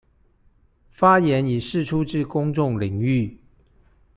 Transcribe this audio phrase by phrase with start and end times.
[0.89, 3.37] 發言以釋出至公眾領域